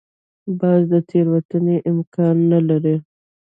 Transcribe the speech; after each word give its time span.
باز 0.59 0.81
د 0.91 0.95
تېروتنې 1.09 1.77
امکان 1.91 2.35
نه 2.51 2.59
لري 2.67 2.95